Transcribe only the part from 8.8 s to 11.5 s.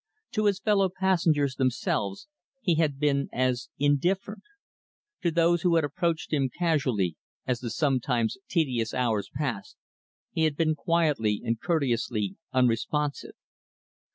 hours passed, he had been quietly